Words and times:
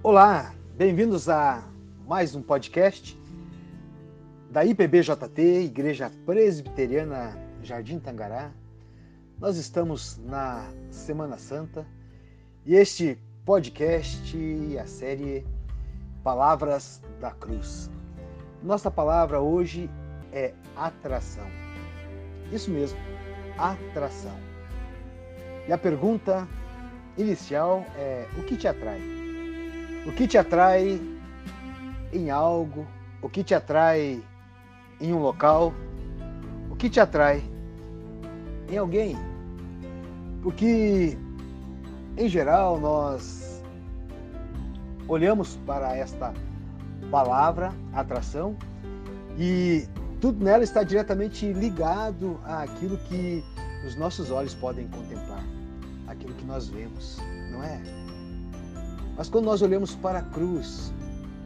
Olá, 0.00 0.54
bem-vindos 0.76 1.28
a 1.28 1.60
mais 2.06 2.32
um 2.36 2.40
podcast 2.40 3.20
da 4.48 4.64
IPBJT, 4.64 5.64
Igreja 5.64 6.08
Presbiteriana 6.24 7.36
Jardim 7.64 7.98
Tangará. 7.98 8.52
Nós 9.40 9.56
estamos 9.56 10.16
na 10.18 10.70
Semana 10.88 11.36
Santa 11.36 11.84
e 12.64 12.76
este 12.76 13.18
podcast 13.44 14.36
e 14.36 14.78
a 14.78 14.86
série 14.86 15.44
Palavras 16.22 17.02
da 17.20 17.32
Cruz. 17.32 17.90
Nossa 18.62 18.92
palavra 18.92 19.40
hoje 19.40 19.90
é 20.32 20.54
atração. 20.76 21.46
Isso 22.52 22.70
mesmo, 22.70 22.98
atração. 23.58 24.38
E 25.66 25.72
a 25.72 25.76
pergunta 25.76 26.46
inicial 27.16 27.84
é: 27.96 28.28
o 28.38 28.44
que 28.44 28.56
te 28.56 28.68
atrai? 28.68 29.27
O 30.08 30.12
que 30.12 30.26
te 30.26 30.38
atrai 30.38 30.98
em 32.14 32.30
algo? 32.30 32.86
O 33.20 33.28
que 33.28 33.44
te 33.44 33.54
atrai 33.54 34.22
em 34.98 35.12
um 35.12 35.18
local? 35.18 35.74
O 36.70 36.76
que 36.76 36.88
te 36.88 36.98
atrai 36.98 37.44
em 38.70 38.78
alguém? 38.78 39.18
Porque, 40.42 41.16
em 42.16 42.26
geral, 42.26 42.80
nós 42.80 43.62
olhamos 45.06 45.56
para 45.66 45.94
esta 45.94 46.32
palavra, 47.10 47.70
atração, 47.92 48.56
e 49.38 49.86
tudo 50.22 50.42
nela 50.42 50.64
está 50.64 50.82
diretamente 50.82 51.52
ligado 51.52 52.40
àquilo 52.44 52.96
que 53.08 53.44
os 53.86 53.94
nossos 53.94 54.30
olhos 54.30 54.54
podem 54.54 54.88
contemplar, 54.88 55.44
aquilo 56.06 56.32
que 56.32 56.46
nós 56.46 56.66
vemos, 56.68 57.18
não 57.50 57.62
é? 57.62 57.78
Mas 59.18 59.28
quando 59.28 59.46
nós 59.46 59.62
olhamos 59.62 59.96
para 59.96 60.20
a 60.20 60.22
cruz, 60.22 60.92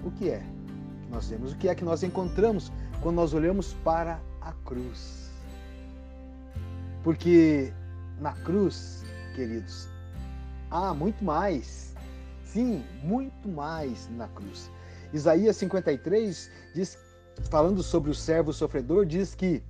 o 0.04 0.10
que 0.10 0.28
é 0.28 0.40
que 0.40 1.10
nós 1.10 1.30
vemos? 1.30 1.52
O 1.52 1.56
que 1.56 1.70
é 1.70 1.74
que 1.74 1.82
nós 1.82 2.02
encontramos 2.02 2.70
quando 3.00 3.16
nós 3.16 3.32
olhamos 3.32 3.72
para 3.82 4.20
a 4.42 4.52
cruz? 4.66 5.30
Porque 7.02 7.72
na 8.20 8.34
cruz, 8.34 9.02
queridos, 9.34 9.88
há 10.70 10.92
muito 10.92 11.24
mais. 11.24 11.94
Sim, 12.44 12.84
muito 13.02 13.48
mais 13.48 14.06
na 14.18 14.28
cruz. 14.28 14.70
Isaías 15.10 15.56
53 15.56 16.50
diz, 16.74 16.98
falando 17.48 17.82
sobre 17.82 18.10
o 18.10 18.14
servo 18.14 18.52
sofredor, 18.52 19.06
diz 19.06 19.34
que 19.34 19.62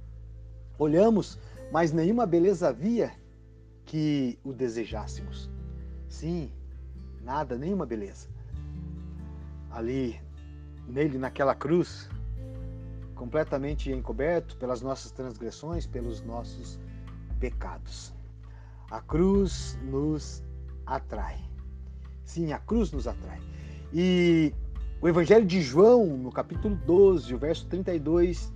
olhamos, 0.76 1.38
mas 1.70 1.92
nenhuma 1.92 2.26
beleza 2.26 2.70
havia 2.70 3.12
que 3.84 4.40
o 4.42 4.52
desejássemos. 4.52 5.48
Sim, 6.08 6.50
nada, 7.22 7.56
nenhuma 7.56 7.86
beleza. 7.86 8.28
Ali, 9.70 10.20
nele, 10.86 11.18
naquela 11.18 11.54
cruz, 11.54 12.08
completamente 13.14 13.90
encoberto 13.90 14.56
pelas 14.56 14.82
nossas 14.82 15.12
transgressões, 15.12 15.86
pelos 15.86 16.20
nossos 16.22 16.78
pecados. 17.40 18.12
A 18.90 19.00
cruz 19.00 19.78
nos 19.82 20.42
atrai. 20.84 21.38
Sim, 22.24 22.52
a 22.52 22.58
cruz 22.58 22.92
nos 22.92 23.06
atrai. 23.06 23.40
E 23.92 24.52
o 25.00 25.08
Evangelho 25.08 25.46
de 25.46 25.60
João, 25.62 26.06
no 26.16 26.30
capítulo 26.30 26.74
12, 26.74 27.34
o 27.34 27.38
verso 27.38 27.66
32, 27.66 28.52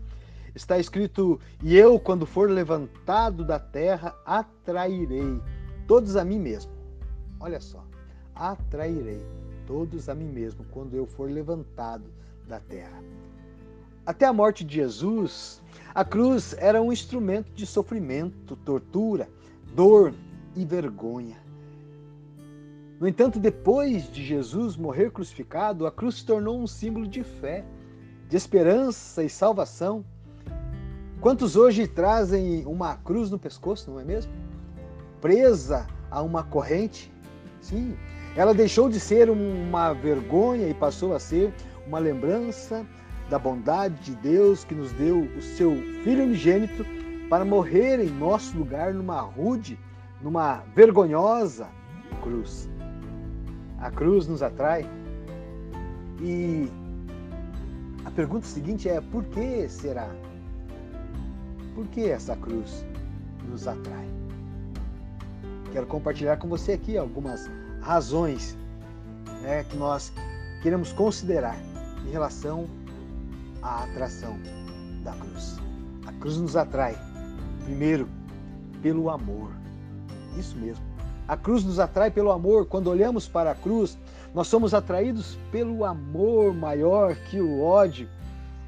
está 0.55 0.79
escrito: 0.79 1.41
E 1.63 1.77
eu, 1.77 1.99
quando 1.99 2.27
for 2.27 2.51
levantado 2.51 3.45
da 3.45 3.59
terra, 3.59 4.15
atrairei 4.25 5.41
todos 5.87 6.17
a 6.17 6.25
mim 6.25 6.39
mesmo. 6.39 6.73
Olha 7.41 7.61
só 7.61 7.86
atrairei 8.37 9.21
todos 9.67 10.09
a 10.09 10.15
mim 10.15 10.29
mesmo 10.29 10.65
quando 10.71 10.95
eu 10.95 11.07
for 11.07 11.31
levantado 11.31 12.05
da 12.47 12.61
terra. 12.61 13.03
Até 14.05 14.25
a 14.25 14.33
morte 14.33 14.65
de 14.65 14.77
Jesus, 14.77 15.61
a 15.93 16.05
cruz 16.05 16.55
era 16.59 16.81
um 16.81 16.93
instrumento 16.93 17.51
de 17.53 17.67
sofrimento, 17.67 18.55
tortura, 18.57 19.29
dor 19.75 20.15
e 20.55 20.65
vergonha. 20.65 21.37
No 23.01 23.09
entanto, 23.09 23.41
depois 23.41 24.11
de 24.11 24.25
Jesus 24.25 24.77
morrer 24.77 25.11
crucificado, 25.11 25.87
a 25.87 25.93
cruz 25.93 26.17
se 26.17 26.25
tornou 26.25 26.59
um 26.59 26.67
símbolo 26.67 27.07
de 27.07 27.25
fé, 27.25 27.65
de 28.29 28.37
esperança 28.37 29.25
e 29.25 29.29
salvação. 29.29 30.05
Quantos 31.21 31.57
hoje 31.57 31.87
trazem 31.87 32.65
uma 32.65 32.97
cruz 32.97 33.31
no 33.31 33.39
pescoço, 33.39 33.91
não 33.91 34.01
é 34.01 34.05
mesmo? 34.05 34.33
Presa 35.21 35.87
a 36.11 36.23
uma 36.23 36.45
corrente? 36.45 37.13
Sim, 37.67 37.97
ela 38.37 38.55
deixou 38.55 38.89
de 38.89 39.01
ser 39.01 39.29
uma 39.29 39.93
vergonha 39.93 40.69
e 40.69 40.75
passou 40.75 41.17
a 41.17 41.19
ser 41.19 41.53
uma 41.85 41.99
lembrança 41.99 42.87
da 43.29 43.41
bondade 43.41 43.97
de 44.05 44.15
Deus 44.15 44.63
que 44.63 44.73
nos 44.73 44.93
deu 44.93 45.23
o 45.37 45.43
seu 45.43 45.73
Filho 46.05 46.23
unigênito 46.23 46.87
para 47.29 47.45
morrer 47.45 47.99
em 47.99 48.09
nosso 48.09 48.57
lugar 48.57 48.95
numa 48.95 49.21
rude, 49.21 49.77
numa 50.23 50.63
vergonhosa 50.77 51.67
cruz. 52.23 52.71
A 53.81 53.91
cruz 53.91 54.29
nos 54.29 54.45
atrai 54.45 54.89
e 56.23 56.71
a 58.05 58.13
pergunta 58.13 58.47
seguinte 58.47 58.89
é: 58.89 59.01
por 59.01 59.25
que 59.25 59.69
será? 59.69 60.09
Por 61.75 61.85
que 61.89 62.09
essa 62.09 62.37
cruz 62.37 62.87
nos 63.49 63.67
atrai? 63.67 64.26
Quero 65.77 65.87
compartilhar 65.89 66.39
com 66.39 66.49
você 66.49 66.73
aqui 66.73 66.97
algumas 66.97 67.51
razões 67.83 68.57
né, 69.43 69.63
que 69.65 69.77
nós 69.77 70.11
queremos 70.63 70.91
considerar 70.91 71.55
em 72.07 72.11
relação 72.11 72.67
à 73.61 73.85
atração 73.85 74.39
da 75.05 75.13
cruz. 75.13 75.59
A 76.07 76.13
cruz 76.13 76.39
nos 76.39 76.57
atrai, 76.57 76.97
primeiro, 77.63 78.09
pelo 78.81 79.11
amor. 79.11 79.51
Isso 80.39 80.57
mesmo. 80.57 80.83
A 81.29 81.37
cruz 81.37 81.63
nos 81.63 81.79
atrai 81.79 82.11
pelo 82.11 82.31
amor. 82.31 82.65
Quando 82.65 82.87
olhamos 82.87 83.29
para 83.29 83.51
a 83.51 83.55
cruz, 83.55 83.99
nós 84.35 84.49
somos 84.49 84.73
atraídos 84.73 85.39
pelo 85.53 85.85
amor 85.85 86.55
maior 86.55 87.15
que 87.29 87.39
o 87.39 87.61
ódio. 87.61 88.09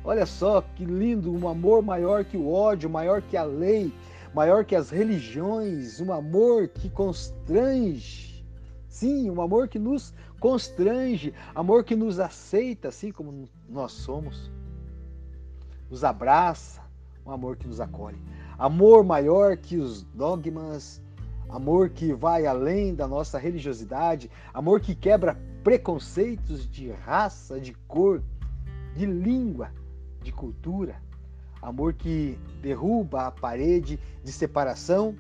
Olha 0.04 0.26
só 0.26 0.62
que 0.76 0.84
lindo, 0.84 1.32
um 1.32 1.48
amor 1.48 1.82
maior 1.82 2.22
que 2.22 2.36
o 2.36 2.52
ódio, 2.52 2.90
maior 2.90 3.22
que 3.22 3.34
a 3.34 3.44
lei, 3.44 3.90
maior 4.34 4.64
que 4.64 4.74
as 4.74 4.90
religiões, 4.90 6.00
um 6.00 6.12
amor 6.12 6.68
que 6.68 6.88
constrange. 6.90 8.44
Sim, 8.88 9.30
um 9.30 9.40
amor 9.40 9.68
que 9.68 9.78
nos 9.78 10.12
constrange, 10.40 11.34
amor 11.54 11.84
que 11.84 11.94
nos 11.94 12.18
aceita 12.18 12.88
assim 12.88 13.12
como 13.12 13.48
nós 13.68 13.92
somos, 13.92 14.50
nos 15.90 16.04
abraça, 16.04 16.80
um 17.24 17.30
amor 17.30 17.56
que 17.56 17.68
nos 17.68 17.80
acolhe. 17.80 18.20
Amor 18.58 19.04
maior 19.04 19.56
que 19.56 19.76
os 19.76 20.02
dogmas, 20.02 21.02
amor 21.48 21.90
que 21.90 22.12
vai 22.12 22.46
além 22.46 22.94
da 22.94 23.06
nossa 23.06 23.38
religiosidade, 23.38 24.30
amor 24.52 24.80
que 24.80 24.94
quebra 24.94 25.36
preconceitos 25.62 26.68
de 26.68 26.90
raça, 26.90 27.60
de 27.60 27.72
cor, 27.86 28.22
de 28.94 29.06
língua, 29.06 29.70
de 30.22 30.32
cultura, 30.32 31.00
amor 31.62 31.92
que 31.92 32.38
derruba 32.62 33.26
a 33.26 33.30
parede 33.30 33.98
de 34.22 34.32
separação 34.32 35.16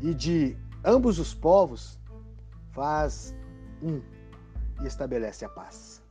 e 0.00 0.14
de 0.14 0.56
ambos 0.84 1.18
os 1.18 1.32
povos 1.34 1.98
faz 2.72 3.34
um 3.82 4.00
e 4.82 4.86
estabelece 4.86 5.44
a 5.44 5.48
paz. 5.48 6.02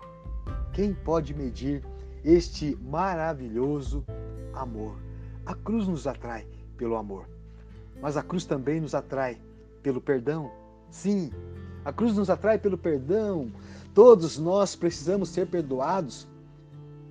Quem 0.74 0.94
pode 0.94 1.34
medir 1.34 1.84
este 2.24 2.76
maravilhoso 2.82 4.06
amor? 4.54 4.96
A 5.46 5.53
cruz 5.56 5.88
nos 5.88 6.08
atrai 6.08 6.48
pelo 6.78 6.96
amor, 6.96 7.28
mas 8.02 8.16
a 8.16 8.24
cruz 8.24 8.46
também 8.46 8.79
nos 8.79 8.96
atrai 8.96 9.41
pelo 9.84 10.00
perdão. 10.00 10.52
Sim, 10.90 11.32
a 11.84 11.91
cruz 11.91 12.16
nos 12.16 12.29
atrai 12.29 12.58
pelo 12.58 12.78
perdão. 12.78 13.52
Todos 13.94 14.38
nós 14.38 14.76
precisamos 14.76 15.29
ser 15.29 15.47
perdoados 15.47 16.28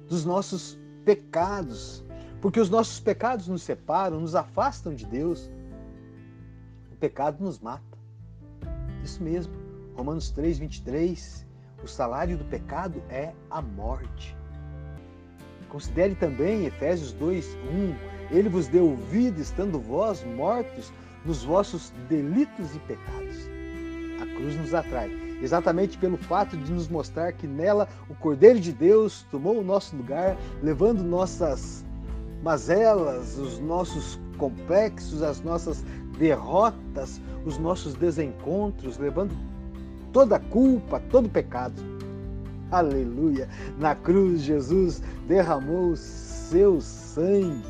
dos 0.09 0.25
nossos 0.25 0.79
pecados, 1.11 2.05
porque 2.41 2.61
os 2.61 2.71
nossos 2.71 3.01
pecados 3.01 3.49
nos 3.49 3.63
separam, 3.63 4.21
nos 4.21 4.37
afastam 4.37 4.95
de 4.95 5.05
Deus. 5.05 5.51
O 6.93 6.97
pecado 6.97 7.43
nos 7.43 7.59
mata. 7.59 7.83
Isso 9.03 9.21
mesmo. 9.21 9.53
Romanos 9.97 10.31
3, 10.31 10.59
23. 10.59 11.45
O 11.83 11.89
salário 11.89 12.39
do 12.39 12.45
pecado 12.45 13.03
é 13.09 13.33
a 13.51 13.61
morte. 13.61 14.37
Considere 15.69 16.15
também 16.15 16.67
Efésios 16.67 17.13
2, 17.15 17.47
1. 18.31 18.37
Ele 18.37 18.49
vos 18.49 18.69
deu 18.69 18.95
vida 18.95 19.41
estando 19.41 19.81
vós 19.81 20.23
mortos 20.25 20.93
nos 21.25 21.43
vossos 21.43 21.93
delitos 22.09 22.75
e 22.77 22.79
pecados. 22.81 23.49
A 24.23 24.27
cruz 24.37 24.57
nos 24.57 24.75
atrai, 24.75 25.11
exatamente 25.41 25.99
pelo 25.99 26.17
fato 26.17 26.57
de 26.57 26.73
nos 26.73 26.89
mostrar 26.89 27.33
que 27.33 27.47
nela 27.47 27.89
o 28.09 28.15
Cordeiro 28.15 28.61
de 28.61 28.73
Deus 28.73 29.27
tomou 29.31 29.59
o 29.59 29.65
nosso 29.65 29.97
lugar, 29.97 30.37
levando 30.63 31.03
nossas 31.03 31.85
mazelas, 32.43 33.37
os 33.39 33.59
nossos 33.59 34.19
complexos, 34.39 35.23
as 35.23 35.41
nossas 35.43 35.85
derrotas, 36.19 37.21
os 37.45 37.59
nossos 37.59 37.95
desencontros, 37.95 38.99
levando 38.99 39.35
toda 40.13 40.37
a 40.37 40.41
culpa, 40.41 41.01
todo 41.11 41.27
o 41.27 41.31
pecado. 41.31 41.83
Aleluia! 42.71 43.49
Na 43.79 43.95
cruz, 43.95 44.43
Jesus 44.43 45.03
derramou 45.27 45.97
seu 45.97 46.81
sangue, 46.81 47.65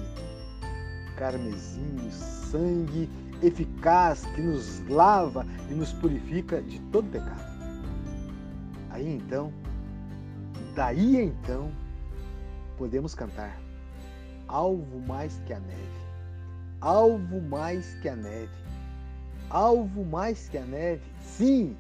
carmesim, 1.17 2.11
sangue 2.11 3.09
eficaz 3.43 4.27
que 4.35 4.43
nos 4.43 4.87
lava 4.89 5.47
e 5.71 5.75
nos 5.75 5.93
purifica 5.95 6.61
de 6.61 6.79
todo 6.93 7.11
pecado. 7.11 7.50
Aí 8.91 9.09
então, 9.09 9.53
daí 10.75 11.17
então, 11.17 11.71
podemos 12.77 13.15
cantar 13.15 13.61
alvo 14.49 14.99
mais 15.01 15.41
que 15.47 15.53
a 15.53 15.61
neve, 15.61 16.01
alvo 16.81 17.41
mais 17.41 17.95
que 18.01 18.09
a 18.09 18.17
neve, 18.17 18.51
alvo 19.49 20.05
mais 20.05 20.49
que 20.49 20.59
a 20.59 20.65
neve, 20.65 21.03
sim, 21.21 21.77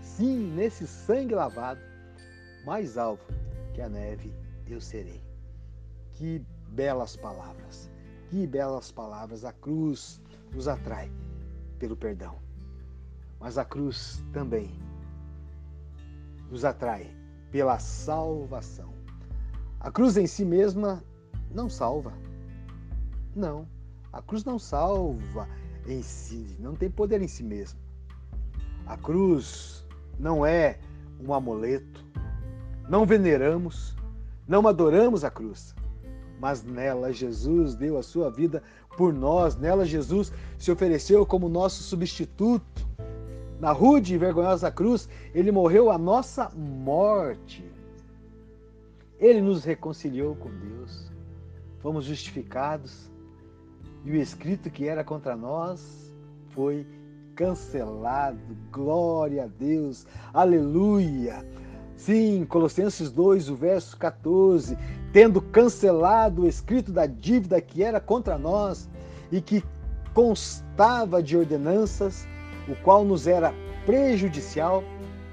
sim, 0.00 0.52
nesse 0.54 0.86
sangue 0.86 1.34
lavado, 1.34 1.80
mais 2.64 2.96
alvo 2.96 3.24
que 3.74 3.80
a 3.80 3.88
neve 3.88 4.32
eu 4.68 4.80
serei. 4.80 5.20
Que 6.12 6.44
belas 6.68 7.16
palavras, 7.16 7.90
que 8.28 8.46
belas 8.46 8.92
palavras. 8.92 9.44
A 9.44 9.52
cruz 9.52 10.20
nos 10.52 10.68
atrai 10.68 11.10
pelo 11.78 11.96
perdão, 11.96 12.38
mas 13.40 13.58
a 13.58 13.64
cruz 13.64 14.22
também 14.32 14.70
nos 16.50 16.64
atrai 16.64 17.10
pela 17.50 17.78
salvação. 17.78 18.92
A 19.78 19.90
cruz 19.90 20.16
em 20.16 20.26
si 20.26 20.44
mesma 20.44 21.02
não 21.50 21.68
salva. 21.68 22.12
Não, 23.34 23.66
a 24.12 24.20
cruz 24.20 24.44
não 24.44 24.58
salva 24.58 25.48
em 25.86 26.02
si, 26.02 26.56
não 26.58 26.74
tem 26.74 26.90
poder 26.90 27.22
em 27.22 27.28
si 27.28 27.42
mesma. 27.42 27.80
A 28.86 28.96
cruz 28.96 29.86
não 30.18 30.44
é 30.44 30.78
um 31.20 31.32
amuleto. 31.32 32.04
Não 32.88 33.06
veneramos, 33.06 33.96
não 34.48 34.66
adoramos 34.66 35.22
a 35.22 35.30
cruz, 35.30 35.74
mas 36.40 36.64
nela 36.64 37.12
Jesus 37.12 37.76
deu 37.76 37.96
a 37.96 38.02
sua 38.02 38.30
vida 38.30 38.62
por 38.96 39.12
nós, 39.12 39.56
nela 39.56 39.86
Jesus 39.86 40.32
se 40.58 40.72
ofereceu 40.72 41.24
como 41.24 41.48
nosso 41.48 41.84
substituto 41.84 42.89
na 43.60 43.72
rude 43.72 44.14
e 44.14 44.18
vergonhosa 44.18 44.70
cruz, 44.70 45.08
ele 45.34 45.52
morreu 45.52 45.90
a 45.90 45.98
nossa 45.98 46.48
morte. 46.56 47.64
Ele 49.18 49.42
nos 49.42 49.64
reconciliou 49.64 50.34
com 50.34 50.48
Deus. 50.48 51.12
Fomos 51.80 52.06
justificados. 52.06 53.10
E 54.04 54.12
o 54.12 54.16
escrito 54.16 54.70
que 54.70 54.88
era 54.88 55.04
contra 55.04 55.36
nós 55.36 56.10
foi 56.48 56.86
cancelado. 57.34 58.56
Glória 58.72 59.44
a 59.44 59.46
Deus. 59.46 60.06
Aleluia. 60.32 61.44
Sim, 61.96 62.46
Colossenses 62.46 63.10
2, 63.10 63.50
o 63.50 63.56
verso 63.56 63.94
14, 63.98 64.74
tendo 65.12 65.42
cancelado 65.42 66.42
o 66.42 66.48
escrito 66.48 66.90
da 66.90 67.04
dívida 67.04 67.60
que 67.60 67.82
era 67.82 68.00
contra 68.00 68.38
nós 68.38 68.88
e 69.30 69.42
que 69.42 69.62
constava 70.14 71.22
de 71.22 71.36
ordenanças, 71.36 72.26
o 72.68 72.74
qual 72.82 73.04
nos 73.04 73.26
era 73.26 73.52
prejudicial, 73.86 74.84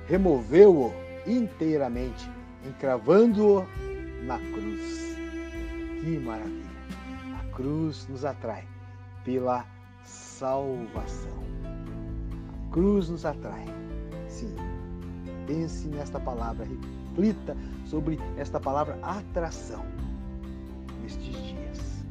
removeu-o 0.07 0.91
inteiramente, 1.25 2.29
encravando-o 2.65 3.65
na 4.23 4.37
cruz. 4.37 5.17
Que 6.01 6.19
maravilha! 6.19 6.67
A 7.39 7.55
cruz 7.55 8.07
nos 8.07 8.23
atrai 8.23 8.65
pela 9.23 9.65
salvação. 10.03 11.37
A 11.65 12.71
cruz 12.71 13.09
nos 13.09 13.25
atrai. 13.25 13.65
Sim. 14.27 14.55
Pense 15.45 15.87
nesta 15.87 16.19
palavra, 16.19 16.65
reflita 16.65 17.55
sobre 17.85 18.19
esta 18.37 18.59
palavra 18.59 18.97
atração 19.01 19.85
nestes 21.01 21.35
dias. 21.35 22.05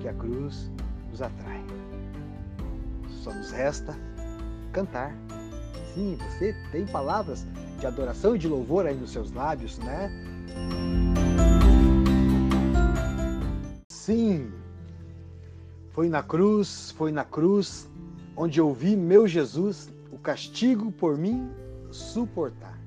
Que 0.00 0.08
a 0.08 0.14
cruz 0.14 0.70
nos 1.10 1.22
atrai. 1.22 1.64
Só 3.08 3.32
nos 3.32 3.50
resta 3.52 3.96
cantar. 4.76 5.16
Sim, 5.94 6.18
você 6.28 6.54
tem 6.70 6.84
palavras 6.86 7.46
de 7.80 7.86
adoração 7.86 8.36
e 8.36 8.38
de 8.38 8.46
louvor 8.46 8.84
aí 8.84 8.94
nos 8.94 9.10
seus 9.10 9.32
lábios, 9.32 9.78
né? 9.78 10.10
Sim, 13.88 14.52
foi 15.92 16.10
na 16.10 16.22
cruz, 16.22 16.90
foi 16.90 17.10
na 17.10 17.24
cruz 17.24 17.88
onde 18.36 18.60
eu 18.60 18.74
vi 18.74 18.94
meu 18.94 19.26
Jesus 19.26 19.90
o 20.12 20.18
castigo 20.18 20.92
por 20.92 21.16
mim 21.16 21.50
suportar. 21.90 22.78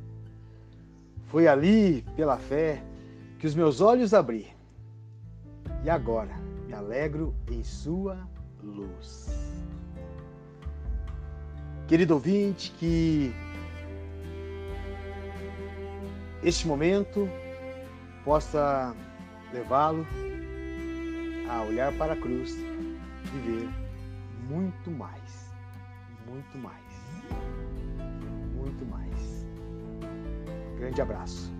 Foi 1.25 1.47
ali, 1.47 2.03
pela 2.15 2.37
fé, 2.37 2.83
que 3.39 3.47
os 3.47 3.55
meus 3.55 3.81
olhos 3.81 4.13
abri. 4.13 4.47
E 5.83 5.89
agora 5.89 6.35
me 6.67 6.73
alegro 6.73 7.33
em 7.49 7.63
Sua 7.63 8.27
luz. 8.63 9.27
Querido 11.89 12.13
ouvinte, 12.13 12.71
que 12.77 13.33
este 16.43 16.67
momento 16.67 17.27
possa 18.23 18.95
levá-lo 19.51 20.05
a 21.49 21.63
olhar 21.63 21.91
para 21.93 22.13
a 22.13 22.15
cruz 22.15 22.53
e 22.53 23.37
ver 23.43 23.69
muito 24.47 24.91
mais, 24.91 25.51
muito 26.27 26.57
mais, 26.59 26.77
muito 28.53 28.85
mais. 28.85 29.47
Um 30.71 30.77
grande 30.77 31.01
abraço, 31.01 31.51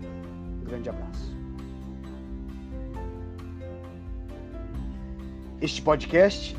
um 0.60 0.64
grande 0.64 0.88
abraço. 0.88 1.36
Este 5.60 5.82
podcast 5.82 6.56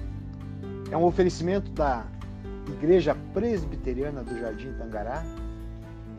é 0.91 0.97
um 0.97 1.05
oferecimento 1.05 1.71
da 1.71 2.05
Igreja 2.71 3.15
Presbiteriana 3.33 4.23
do 4.23 4.39
Jardim 4.39 4.73
Tangará, 4.73 5.23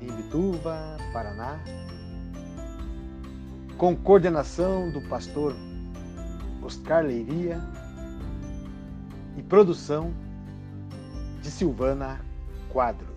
em 0.00 0.06
Bituva, 0.12 0.96
Paraná, 1.12 1.58
com 3.78 3.96
coordenação 3.96 4.90
do 4.90 5.00
pastor 5.08 5.56
Oscar 6.62 7.04
Leiria 7.04 7.60
e 9.36 9.42
produção 9.42 10.12
de 11.40 11.50
Silvana 11.50 12.20
Quadros. 12.70 13.11